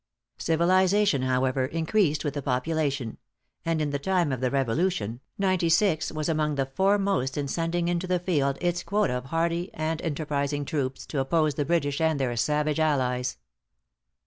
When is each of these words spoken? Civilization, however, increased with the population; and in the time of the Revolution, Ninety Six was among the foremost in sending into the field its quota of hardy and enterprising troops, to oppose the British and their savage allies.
Civilization, 0.39 1.21
however, 1.21 1.67
increased 1.67 2.25
with 2.25 2.33
the 2.33 2.41
population; 2.41 3.19
and 3.63 3.79
in 3.79 3.91
the 3.91 3.99
time 3.99 4.31
of 4.31 4.41
the 4.41 4.49
Revolution, 4.49 5.19
Ninety 5.37 5.69
Six 5.69 6.11
was 6.11 6.27
among 6.27 6.55
the 6.55 6.65
foremost 6.65 7.37
in 7.37 7.47
sending 7.47 7.87
into 7.87 8.07
the 8.07 8.17
field 8.17 8.57
its 8.61 8.81
quota 8.81 9.13
of 9.13 9.25
hardy 9.25 9.69
and 9.75 10.01
enterprising 10.01 10.65
troops, 10.65 11.05
to 11.05 11.19
oppose 11.19 11.53
the 11.53 11.65
British 11.65 12.01
and 12.01 12.19
their 12.19 12.35
savage 12.35 12.79
allies. 12.79 13.37